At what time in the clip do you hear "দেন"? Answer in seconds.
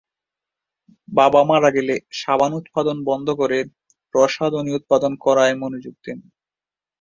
6.05-6.19